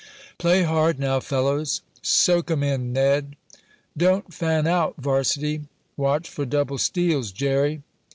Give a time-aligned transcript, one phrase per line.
[0.39, 3.35] "Play hard now, fellows!" "Soak 'em in, Ned!"
[3.95, 7.83] "Don't fan out varsity!" "Watch for double steals, Jerry!"